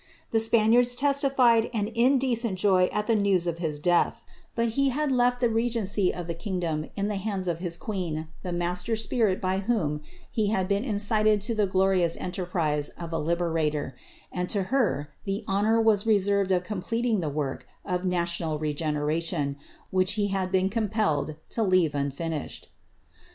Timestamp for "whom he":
9.59-10.47